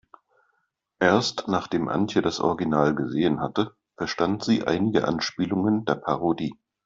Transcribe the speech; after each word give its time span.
Erst 0.99 1.43
nachdem 1.47 1.87
Antje 1.87 2.23
das 2.23 2.39
Original 2.39 2.95
gesehen 2.95 3.39
hatte, 3.39 3.75
verstand 3.95 4.43
sie 4.43 4.65
einige 4.65 5.07
Anspielungen 5.07 5.85
der 5.85 5.93
Parodie. 5.93 6.55